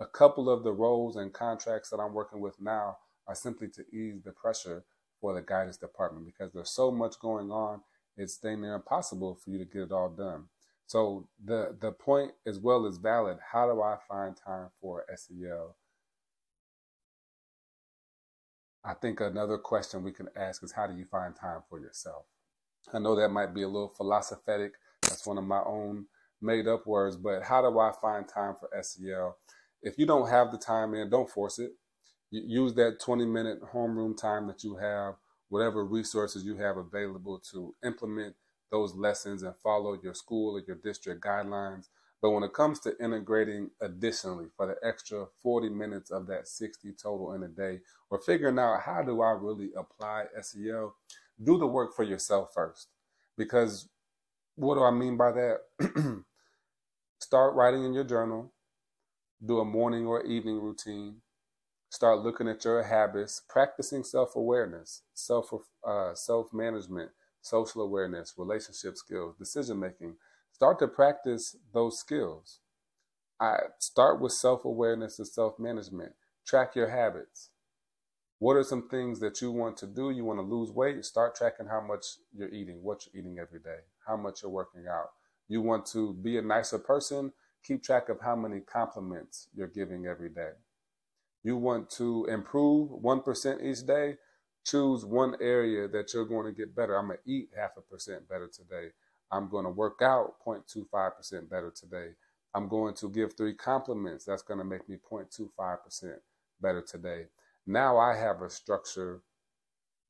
A 0.00 0.06
couple 0.06 0.50
of 0.50 0.62
the 0.62 0.72
roles 0.72 1.16
and 1.16 1.32
contracts 1.32 1.90
that 1.90 1.98
I'm 1.98 2.12
working 2.12 2.40
with 2.40 2.60
now 2.60 2.98
are 3.26 3.34
simply 3.34 3.68
to 3.68 3.82
ease 3.92 4.22
the 4.24 4.32
pressure 4.32 4.84
for 5.20 5.34
the 5.34 5.42
guidance 5.42 5.76
department 5.76 6.26
because 6.26 6.52
there's 6.52 6.70
so 6.70 6.90
much 6.90 7.18
going 7.20 7.50
on. 7.50 7.80
It's 8.16 8.36
dang 8.36 8.60
near 8.60 8.74
impossible 8.74 9.38
for 9.42 9.50
you 9.50 9.58
to 9.58 9.64
get 9.64 9.82
it 9.82 9.92
all 9.92 10.08
done. 10.08 10.44
So 10.86 11.28
the 11.44 11.76
the 11.80 11.92
point 11.92 12.32
as 12.46 12.58
well 12.58 12.86
is 12.86 12.98
valid. 12.98 13.38
How 13.52 13.66
do 13.72 13.82
I 13.82 13.96
find 14.08 14.36
time 14.36 14.68
for 14.80 15.04
SEL? 15.14 15.76
I 18.84 18.94
think 18.94 19.20
another 19.20 19.58
question 19.58 20.04
we 20.04 20.12
can 20.12 20.28
ask 20.36 20.62
is 20.62 20.72
how 20.72 20.86
do 20.86 20.96
you 20.96 21.04
find 21.04 21.34
time 21.34 21.62
for 21.68 21.80
yourself? 21.80 22.24
I 22.92 23.00
know 23.00 23.16
that 23.16 23.30
might 23.30 23.52
be 23.52 23.62
a 23.62 23.68
little 23.68 23.88
philosophic. 23.88 24.74
That's 25.02 25.26
one 25.26 25.38
of 25.38 25.44
my 25.44 25.60
own 25.64 26.06
made 26.40 26.68
up 26.68 26.86
words, 26.86 27.16
but 27.16 27.42
how 27.42 27.62
do 27.62 27.80
I 27.80 27.90
find 28.00 28.28
time 28.28 28.54
for 28.54 28.70
SEL? 28.80 29.36
If 29.82 29.98
you 29.98 30.06
don't 30.06 30.28
have 30.28 30.52
the 30.52 30.58
time 30.58 30.94
in, 30.94 31.10
don't 31.10 31.28
force 31.28 31.58
it. 31.58 31.72
Use 32.30 32.74
that 32.74 33.00
20 33.00 33.26
minute 33.26 33.60
homeroom 33.72 34.16
time 34.16 34.46
that 34.46 34.62
you 34.62 34.76
have, 34.76 35.14
whatever 35.48 35.84
resources 35.84 36.44
you 36.44 36.56
have 36.56 36.76
available 36.76 37.40
to 37.52 37.74
implement 37.84 38.36
those 38.76 38.94
lessons 38.94 39.42
and 39.42 39.56
follow 39.56 39.98
your 40.02 40.12
school 40.12 40.56
or 40.56 40.62
your 40.66 40.76
district 40.76 41.24
guidelines. 41.24 41.88
But 42.20 42.30
when 42.30 42.42
it 42.42 42.52
comes 42.52 42.78
to 42.80 42.92
integrating 43.02 43.70
additionally 43.80 44.46
for 44.54 44.66
the 44.66 44.76
extra 44.86 45.26
40 45.42 45.70
minutes 45.70 46.10
of 46.10 46.26
that 46.26 46.46
60 46.46 46.92
total 46.92 47.32
in 47.32 47.42
a 47.42 47.48
day, 47.48 47.80
or 48.10 48.18
figuring 48.18 48.58
out 48.58 48.82
how 48.82 49.02
do 49.02 49.22
I 49.22 49.32
really 49.32 49.70
apply 49.76 50.24
SEL, 50.42 50.94
do 51.42 51.58
the 51.58 51.66
work 51.66 51.94
for 51.94 52.02
yourself 52.04 52.50
first. 52.54 52.88
Because 53.38 53.88
what 54.56 54.74
do 54.74 54.82
I 54.82 54.90
mean 54.90 55.16
by 55.16 55.32
that? 55.32 55.60
Start 57.20 57.54
writing 57.54 57.84
in 57.84 57.94
your 57.94 58.04
journal, 58.04 58.52
do 59.44 59.58
a 59.60 59.64
morning 59.64 60.06
or 60.06 60.22
evening 60.24 60.60
routine, 60.60 61.22
start 61.88 62.20
looking 62.20 62.48
at 62.48 62.64
your 62.64 62.82
habits, 62.82 63.42
practicing 63.48 64.04
self 64.04 64.36
awareness, 64.36 65.02
self 65.14 65.50
uh, 65.86 66.14
self 66.14 66.52
management, 66.52 67.10
social 67.46 67.82
awareness, 67.82 68.34
relationship 68.36 68.96
skills, 68.96 69.36
decision 69.38 69.78
making 69.78 70.16
start 70.52 70.78
to 70.78 70.88
practice 70.88 71.56
those 71.74 71.98
skills. 71.98 72.60
I 73.38 73.56
start 73.78 74.20
with 74.20 74.32
self-awareness 74.32 75.18
and 75.18 75.28
self-management. 75.28 76.12
Track 76.46 76.74
your 76.74 76.88
habits. 76.88 77.50
What 78.38 78.56
are 78.56 78.62
some 78.62 78.88
things 78.88 79.20
that 79.20 79.40
you 79.42 79.50
want 79.50 79.76
to 79.78 79.86
do? 79.86 80.10
You 80.10 80.24
want 80.24 80.38
to 80.38 80.42
lose 80.42 80.70
weight? 80.70 81.04
Start 81.04 81.34
tracking 81.36 81.66
how 81.66 81.80
much 81.80 82.06
you're 82.34 82.48
eating, 82.48 82.82
what 82.82 83.04
you're 83.06 83.20
eating 83.20 83.38
every 83.38 83.60
day, 83.60 83.80
how 84.06 84.16
much 84.16 84.42
you're 84.42 84.50
working 84.50 84.84
out. 84.90 85.10
You 85.48 85.60
want 85.62 85.86
to 85.86 86.14
be 86.14 86.38
a 86.38 86.42
nicer 86.42 86.78
person? 86.78 87.32
Keep 87.64 87.82
track 87.82 88.08
of 88.08 88.20
how 88.20 88.36
many 88.36 88.60
compliments 88.60 89.48
you're 89.54 89.66
giving 89.66 90.06
every 90.06 90.30
day. 90.30 90.52
You 91.42 91.56
want 91.56 91.90
to 91.90 92.26
improve 92.30 92.90
1% 92.90 93.62
each 93.62 93.86
day? 93.86 94.16
Choose 94.66 95.04
one 95.04 95.36
area 95.40 95.86
that 95.86 96.12
you're 96.12 96.24
going 96.24 96.46
to 96.46 96.52
get 96.52 96.74
better. 96.74 96.98
I'm 96.98 97.06
going 97.06 97.18
to 97.24 97.30
eat 97.30 97.50
half 97.56 97.70
a 97.76 97.80
percent 97.80 98.28
better 98.28 98.48
today. 98.48 98.88
I'm 99.30 99.48
going 99.48 99.64
to 99.64 99.70
work 99.70 100.00
out 100.02 100.34
0.25% 100.44 101.48
better 101.48 101.72
today. 101.74 102.14
I'm 102.52 102.68
going 102.68 102.94
to 102.94 103.08
give 103.08 103.36
three 103.36 103.54
compliments. 103.54 104.24
That's 104.24 104.42
going 104.42 104.58
to 104.58 104.64
make 104.64 104.88
me 104.88 104.96
0.25% 105.10 106.16
better 106.60 106.82
today. 106.82 107.26
Now 107.64 107.96
I 107.98 108.16
have 108.16 108.42
a 108.42 108.50
structure 108.50 109.22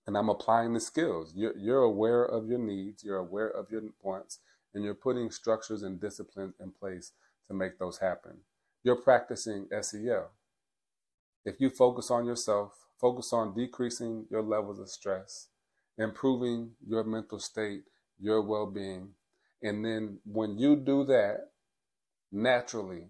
and 0.07 0.17
I'm 0.17 0.29
applying 0.29 0.73
the 0.73 0.81
skills. 0.81 1.33
You're, 1.35 1.57
you're 1.59 1.83
aware 1.83 2.25
of 2.25 2.47
your 2.49 2.59
needs, 2.59 3.03
you're 3.05 3.19
aware 3.19 3.49
of 3.49 3.71
your 3.71 3.83
wants, 4.03 4.39
and 4.73 4.85
you're 4.85 4.95
putting 4.95 5.31
structures 5.31 5.83
and 5.83 6.01
disciplines 6.01 6.55
in 6.61 6.71
place 6.71 7.13
to 7.49 7.55
make 7.55 7.79
those 7.79 7.99
happen. 7.99 8.39
You're 8.85 8.97
practicing 8.97 9.67
SEL. 9.83 10.31
If 11.45 11.57
you 11.61 11.71
focus 11.71 12.11
on 12.11 12.25
yourself, 12.25 12.86
focus 13.01 13.33
on 13.33 13.55
decreasing 13.55 14.27
your 14.31 14.43
levels 14.43 14.79
of 14.79 14.89
stress, 14.89 15.49
improving 15.99 16.73
your 16.87 17.05
mental 17.05 17.39
state, 17.39 17.83
your 18.19 18.43
well 18.43 18.67
being. 18.67 19.11
And 19.63 19.85
then 19.85 20.19
when 20.25 20.59
you 20.59 20.77
do 20.77 21.05
that, 21.05 21.49
naturally, 22.31 23.09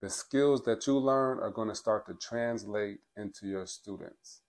the 0.00 0.10
skills 0.10 0.62
that 0.64 0.86
you 0.86 0.98
learn 0.98 1.40
are 1.40 1.50
going 1.50 1.68
to 1.68 1.74
start 1.74 2.06
to 2.06 2.14
translate 2.14 2.98
into 3.16 3.46
your 3.46 3.66
students. 3.66 4.42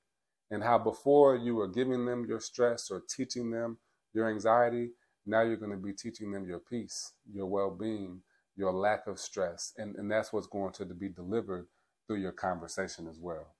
And 0.52 0.64
how 0.64 0.78
before 0.78 1.36
you 1.36 1.56
were 1.56 1.68
giving 1.68 2.06
them 2.06 2.26
your 2.28 2.40
stress 2.40 2.90
or 2.92 3.02
teaching 3.10 3.52
them 3.52 3.78
your 4.14 4.30
anxiety, 4.30 4.92
now 5.26 5.42
you're 5.42 5.58
going 5.58 5.72
to 5.72 5.78
be 5.78 5.94
teaching 5.94 6.32
them 6.32 6.48
your 6.48 6.60
peace, 6.60 7.14
your 7.32 7.46
well 7.46 7.72
being, 7.72 8.22
your 8.56 8.74
lack 8.74 9.08
of 9.08 9.20
stress. 9.20 9.74
And, 9.78 9.96
and 9.96 10.10
that's 10.10 10.34
what's 10.34 10.48
going 10.48 10.74
to 10.74 10.86
be 10.86 11.10
delivered 11.10 11.68
through 12.08 12.22
your 12.22 12.32
conversation 12.32 13.08
as 13.08 13.20
well. 13.20 13.56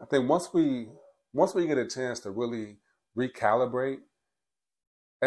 I 0.00 0.06
think 0.06 0.28
once 0.28 0.50
we 0.52 0.88
once 1.32 1.54
we 1.54 1.66
get 1.66 1.78
a 1.78 1.86
chance 1.86 2.20
to 2.20 2.30
really 2.30 2.76
recalibrate 3.16 3.98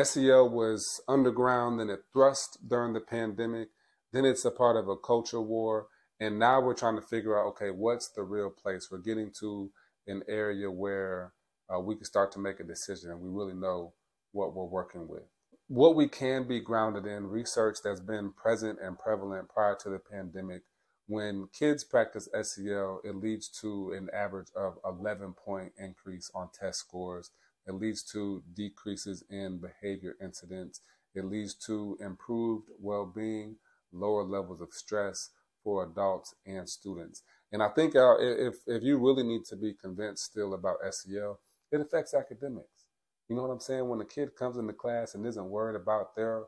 SEL 0.01 0.49
was 0.49 1.01
underground, 1.07 1.79
then 1.79 1.89
it 1.89 1.99
thrust 2.13 2.57
during 2.67 2.93
the 2.93 3.01
pandemic, 3.01 3.69
then 4.13 4.25
it's 4.25 4.45
a 4.45 4.51
part 4.51 4.77
of 4.77 4.87
a 4.87 4.95
culture 4.95 5.41
war. 5.41 5.87
And 6.19 6.39
now 6.39 6.61
we're 6.61 6.75
trying 6.75 6.95
to 6.95 7.01
figure 7.01 7.37
out 7.37 7.47
okay, 7.49 7.71
what's 7.71 8.09
the 8.09 8.23
real 8.23 8.49
place? 8.49 8.89
We're 8.91 8.99
getting 8.99 9.31
to 9.39 9.71
an 10.07 10.23
area 10.29 10.71
where 10.71 11.33
uh, 11.73 11.79
we 11.79 11.95
can 11.95 12.05
start 12.05 12.31
to 12.33 12.39
make 12.39 12.59
a 12.59 12.63
decision 12.63 13.11
and 13.11 13.19
we 13.19 13.29
really 13.29 13.53
know 13.53 13.93
what 14.31 14.55
we're 14.55 14.65
working 14.65 15.07
with. 15.07 15.23
What 15.67 15.95
we 15.95 16.07
can 16.07 16.47
be 16.47 16.59
grounded 16.59 17.05
in 17.05 17.27
research 17.27 17.77
that's 17.83 18.01
been 18.01 18.33
present 18.33 18.79
and 18.81 18.99
prevalent 18.99 19.49
prior 19.49 19.75
to 19.81 19.89
the 19.89 19.99
pandemic. 19.99 20.63
When 21.07 21.47
kids 21.51 21.83
practice 21.83 22.29
SEL, 22.41 23.01
it 23.03 23.15
leads 23.15 23.49
to 23.61 23.91
an 23.91 24.09
average 24.13 24.47
of 24.55 24.77
11 24.85 25.33
point 25.33 25.73
increase 25.77 26.31
on 26.33 26.49
test 26.57 26.79
scores 26.79 27.31
it 27.67 27.73
leads 27.73 28.03
to 28.11 28.43
decreases 28.53 29.23
in 29.29 29.59
behavior 29.59 30.15
incidents. 30.21 30.81
It 31.13 31.25
leads 31.25 31.53
to 31.65 31.97
improved 31.99 32.69
well 32.79 33.05
being, 33.05 33.57
lower 33.91 34.23
levels 34.23 34.61
of 34.61 34.73
stress 34.73 35.29
for 35.63 35.83
adults 35.83 36.33
and 36.45 36.67
students. 36.67 37.21
And 37.51 37.61
I 37.61 37.69
think 37.69 37.93
if, 37.95 38.55
if 38.65 38.81
you 38.83 38.97
really 38.97 39.23
need 39.23 39.45
to 39.45 39.55
be 39.55 39.73
convinced 39.73 40.23
still 40.25 40.53
about 40.53 40.77
SEL, 40.89 41.39
it 41.71 41.81
affects 41.81 42.13
academics. 42.13 42.85
You 43.27 43.35
know 43.35 43.43
what 43.43 43.51
I'm 43.51 43.59
saying? 43.59 43.87
When 43.87 44.01
a 44.01 44.05
kid 44.05 44.35
comes 44.35 44.57
into 44.57 44.73
class 44.73 45.13
and 45.13 45.25
isn't 45.25 45.49
worried 45.49 45.79
about 45.79 46.15
their 46.15 46.45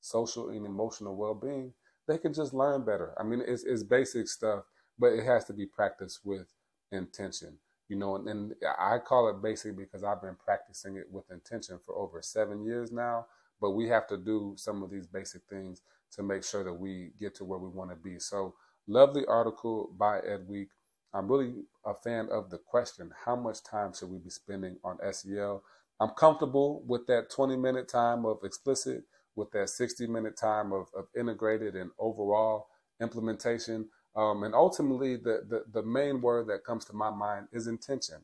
social 0.00 0.48
and 0.48 0.66
emotional 0.66 1.16
well 1.16 1.34
being, 1.34 1.74
they 2.08 2.18
can 2.18 2.32
just 2.32 2.52
learn 2.52 2.84
better. 2.84 3.14
I 3.18 3.22
mean, 3.22 3.42
it's, 3.46 3.64
it's 3.64 3.82
basic 3.82 4.28
stuff, 4.28 4.64
but 4.98 5.12
it 5.12 5.24
has 5.24 5.44
to 5.46 5.52
be 5.52 5.66
practiced 5.66 6.20
with 6.24 6.46
intention 6.92 7.58
you 7.90 7.96
know, 7.96 8.14
and, 8.14 8.28
and 8.28 8.54
I 8.78 8.98
call 8.98 9.28
it 9.28 9.42
basic 9.42 9.76
because 9.76 10.04
I've 10.04 10.22
been 10.22 10.36
practicing 10.42 10.96
it 10.96 11.06
with 11.10 11.28
intention 11.30 11.80
for 11.84 11.96
over 11.96 12.22
seven 12.22 12.64
years 12.64 12.92
now. 12.92 13.26
But 13.60 13.72
we 13.72 13.88
have 13.88 14.06
to 14.06 14.16
do 14.16 14.54
some 14.56 14.82
of 14.82 14.90
these 14.90 15.08
basic 15.08 15.42
things 15.50 15.82
to 16.12 16.22
make 16.22 16.44
sure 16.44 16.64
that 16.64 16.72
we 16.72 17.10
get 17.18 17.34
to 17.34 17.44
where 17.44 17.58
we 17.58 17.68
want 17.68 17.90
to 17.90 17.96
be. 17.96 18.18
So, 18.18 18.54
lovely 18.86 19.26
article 19.26 19.90
by 19.98 20.20
Ed 20.20 20.48
Week. 20.48 20.68
I'm 21.12 21.30
really 21.30 21.64
a 21.84 21.92
fan 21.92 22.28
of 22.30 22.48
the 22.48 22.58
question 22.58 23.10
how 23.24 23.34
much 23.34 23.64
time 23.64 23.92
should 23.92 24.10
we 24.10 24.18
be 24.18 24.30
spending 24.30 24.76
on 24.84 24.98
SEL? 25.12 25.62
I'm 25.98 26.10
comfortable 26.10 26.84
with 26.86 27.06
that 27.08 27.28
20 27.30 27.56
minute 27.56 27.88
time 27.88 28.24
of 28.24 28.38
explicit, 28.44 29.02
with 29.36 29.50
that 29.52 29.70
60 29.70 30.06
minute 30.06 30.36
time 30.36 30.72
of, 30.72 30.86
of 30.96 31.06
integrated 31.18 31.74
and 31.76 31.90
overall 31.98 32.66
implementation. 33.00 33.88
Um, 34.16 34.42
and 34.42 34.54
ultimately, 34.54 35.16
the, 35.16 35.42
the, 35.48 35.64
the 35.72 35.86
main 35.86 36.20
word 36.20 36.48
that 36.48 36.64
comes 36.64 36.84
to 36.86 36.92
my 36.92 37.10
mind 37.10 37.46
is 37.52 37.66
intention. 37.66 38.16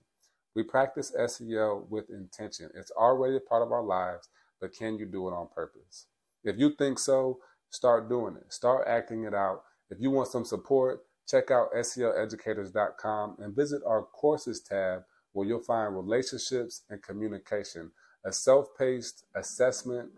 We 0.54 0.62
practice 0.62 1.12
SEL 1.26 1.86
with 1.90 2.10
intention. 2.10 2.70
It's 2.74 2.90
already 2.90 3.36
a 3.36 3.40
part 3.40 3.62
of 3.62 3.72
our 3.72 3.82
lives, 3.82 4.28
but 4.60 4.72
can 4.72 4.98
you 4.98 5.06
do 5.06 5.28
it 5.28 5.32
on 5.32 5.48
purpose? 5.54 6.06
If 6.44 6.58
you 6.58 6.70
think 6.76 6.98
so, 6.98 7.38
start 7.70 8.08
doing 8.08 8.36
it. 8.36 8.52
Start 8.52 8.86
acting 8.88 9.24
it 9.24 9.34
out. 9.34 9.62
If 9.90 9.98
you 10.00 10.10
want 10.10 10.28
some 10.28 10.44
support, 10.44 11.04
check 11.28 11.50
out 11.50 11.72
SELeducators.com 11.74 13.36
and 13.38 13.54
visit 13.54 13.82
our 13.86 14.02
courses 14.02 14.60
tab 14.60 15.02
where 15.32 15.46
you'll 15.46 15.60
find 15.60 15.94
relationships 15.94 16.82
and 16.88 17.02
communication, 17.02 17.92
a 18.24 18.32
self 18.32 18.68
paced 18.78 19.24
assessment 19.34 20.10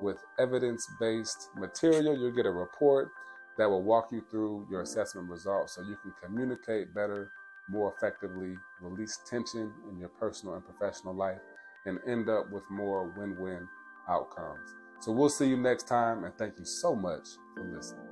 with 0.00 0.24
evidence 0.38 0.88
based 1.00 1.50
material. 1.56 2.16
You'll 2.16 2.34
get 2.34 2.46
a 2.46 2.50
report 2.50 3.10
that 3.58 3.68
will 3.68 3.82
walk 3.82 4.08
you 4.12 4.22
through 4.30 4.66
your 4.70 4.82
assessment 4.82 5.28
results 5.28 5.74
so 5.74 5.82
you 5.82 5.96
can 6.02 6.12
communicate 6.22 6.94
better, 6.94 7.30
more 7.68 7.92
effectively, 7.96 8.54
release 8.80 9.18
tension 9.28 9.72
in 9.90 9.98
your 9.98 10.10
personal 10.10 10.54
and 10.54 10.64
professional 10.64 11.14
life, 11.14 11.40
and 11.86 11.98
end 12.06 12.28
up 12.28 12.50
with 12.50 12.62
more 12.70 13.12
win 13.16 13.36
win 13.38 13.66
outcomes. 14.08 14.74
So 15.00 15.12
we'll 15.12 15.28
see 15.28 15.48
you 15.48 15.56
next 15.56 15.88
time, 15.88 16.24
and 16.24 16.36
thank 16.36 16.58
you 16.58 16.64
so 16.64 16.94
much 16.94 17.28
for 17.54 17.64
listening. 17.64 18.06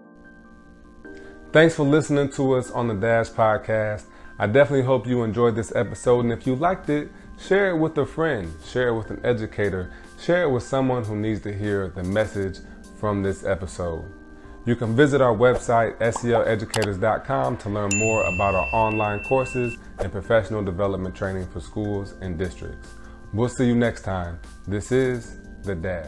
Thanks 1.52 1.74
for 1.74 1.84
listening 1.84 2.30
to 2.30 2.54
us 2.54 2.70
on 2.70 2.88
the 2.88 2.94
Dash 2.94 3.30
Podcast. 3.30 4.06
I 4.38 4.46
definitely 4.46 4.84
hope 4.84 5.06
you 5.06 5.22
enjoyed 5.22 5.54
this 5.54 5.74
episode, 5.76 6.20
and 6.24 6.32
if 6.32 6.46
you 6.46 6.56
liked 6.56 6.88
it, 6.88 7.08
share 7.38 7.70
it 7.70 7.78
with 7.78 7.96
a 7.98 8.06
friend, 8.06 8.52
share 8.66 8.88
it 8.88 8.96
with 8.96 9.10
an 9.10 9.20
educator, 9.24 9.92
share 10.24 10.44
it 10.44 10.50
with 10.50 10.62
someone 10.62 11.04
who 11.04 11.16
needs 11.16 11.42
to 11.42 11.52
hear 11.52 11.88
the 11.88 12.02
message 12.02 12.58
from 12.98 13.22
this 13.22 13.44
episode. 13.44 14.10
You 14.64 14.74
can 14.74 14.96
visit 14.96 15.20
our 15.20 15.34
website, 15.36 15.98
SELeducators.com, 15.98 17.58
to 17.58 17.68
learn 17.68 17.90
more 17.96 18.24
about 18.24 18.54
our 18.54 18.68
online 18.72 19.20
courses 19.24 19.76
and 19.98 20.10
professional 20.10 20.64
development 20.64 21.14
training 21.14 21.46
for 21.48 21.60
schools 21.60 22.14
and 22.22 22.38
districts. 22.38 22.94
We'll 23.34 23.50
see 23.50 23.66
you 23.66 23.74
next 23.74 24.02
time. 24.02 24.38
This 24.66 24.90
is 24.90 25.36
The 25.62 25.74
Dash. 25.74 26.06